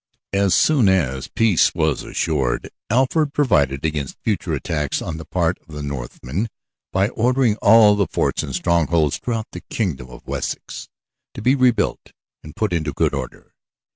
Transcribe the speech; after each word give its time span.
As 0.33 0.55
soon 0.55 0.89
as 0.89 1.27
peace 1.27 1.75
was 1.75 2.01
assured 2.01 2.71
Alfred 2.89 3.35
provided 3.35 3.85
against 3.85 4.17
future 4.23 4.55
attacks 4.55 4.99
on 4.99 5.17
the 5.17 5.25
part 5.25 5.59
of 5.59 5.75
the 5.75 5.83
Northmen 5.83 6.47
by 6.91 7.09
ordering 7.09 7.55
all 7.57 7.93
the 7.95 8.07
forts 8.07 8.41
and 8.41 8.55
strongholds 8.55 9.19
throughout 9.19 9.45
the 9.51 9.61
kingdom 9.69 10.09
of 10.09 10.25
Wessex 10.25 10.89
to 11.35 11.41
be 11.43 11.53
rebuilt 11.53 12.13
and 12.43 12.55
put 12.55 12.73
into 12.73 12.93
good 12.93 13.13
order. 13.13 13.53